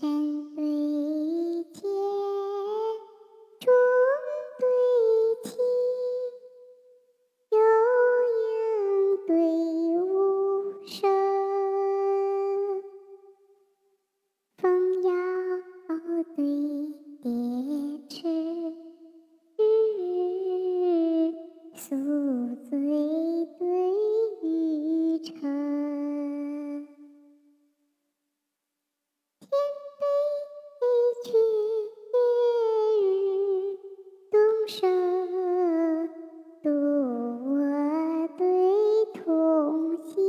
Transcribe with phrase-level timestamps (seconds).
[0.00, 0.62] 山对
[1.72, 1.82] 天，
[3.58, 3.68] 钟
[4.60, 4.62] 对
[5.42, 5.50] 啼，
[7.50, 7.58] 有
[8.38, 9.34] 莺对
[10.04, 11.10] 无声，
[14.58, 15.10] 风摇
[16.36, 16.44] 对
[17.20, 17.26] 蝶
[18.08, 18.16] 翅，
[21.74, 21.96] 宿
[22.70, 23.27] 醉。
[34.68, 34.86] 声
[36.62, 38.44] 渡我对
[39.14, 40.22] 同行，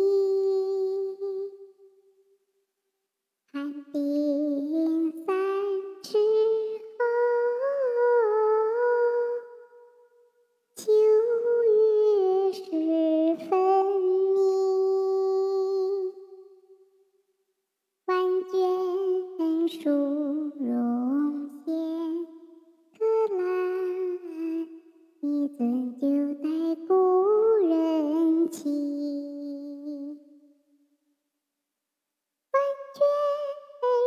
[3.51, 5.35] 寒冰散
[6.01, 6.17] 之
[6.95, 7.03] 后，
[10.73, 10.89] 秋
[11.75, 12.63] 月时
[13.49, 13.49] 分
[14.31, 14.39] 明，
[18.05, 18.09] 万
[18.49, 20.08] 卷书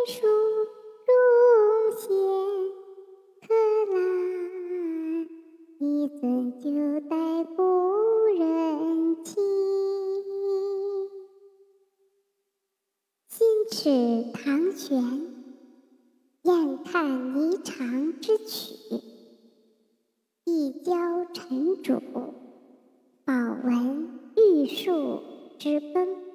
[0.04, 0.26] 书
[1.06, 2.08] 容仙，
[3.40, 3.54] 可
[3.92, 3.94] 来
[5.78, 7.62] 一尊就待故
[8.36, 9.40] 人情。
[13.28, 15.00] 心驰唐玄，
[16.42, 18.74] 燕叹霓裳之曲。
[20.44, 20.92] 一交
[21.32, 22.00] 尘主，
[23.24, 23.32] 宝
[23.64, 25.22] 闻玉树
[25.60, 26.31] 之根。